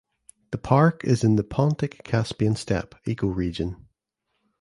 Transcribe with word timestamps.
The 0.49 0.57
park 0.57 1.03
is 1.05 1.23
in 1.23 1.35
the 1.35 1.43
"Pontic–Caspian 1.43 2.55
steppe" 2.55 2.95
ecoregion. 3.05 3.85